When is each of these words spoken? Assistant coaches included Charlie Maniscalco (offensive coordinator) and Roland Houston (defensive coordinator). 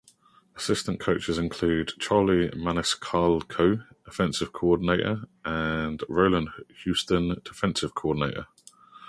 Assistant 0.57 0.99
coaches 0.99 1.37
included 1.37 1.91
Charlie 1.99 2.49
Maniscalco 2.55 3.85
(offensive 4.07 4.51
coordinator) 4.51 5.25
and 5.45 6.03
Roland 6.09 6.49
Houston 6.83 7.39
(defensive 7.45 7.93
coordinator). 7.93 8.47